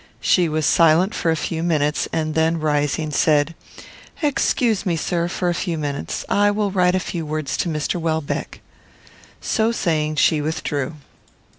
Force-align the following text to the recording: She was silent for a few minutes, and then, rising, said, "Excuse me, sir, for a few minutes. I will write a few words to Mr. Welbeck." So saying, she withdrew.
She 0.19 0.49
was 0.49 0.65
silent 0.65 1.13
for 1.13 1.29
a 1.29 1.35
few 1.35 1.61
minutes, 1.61 2.07
and 2.11 2.33
then, 2.33 2.59
rising, 2.59 3.11
said, 3.11 3.53
"Excuse 4.23 4.83
me, 4.83 4.95
sir, 4.95 5.27
for 5.27 5.47
a 5.47 5.53
few 5.53 5.77
minutes. 5.77 6.25
I 6.27 6.49
will 6.49 6.71
write 6.71 6.95
a 6.95 6.99
few 6.99 7.23
words 7.23 7.55
to 7.57 7.69
Mr. 7.69 8.01
Welbeck." 8.01 8.61
So 9.41 9.71
saying, 9.71 10.15
she 10.15 10.41
withdrew. 10.41 10.95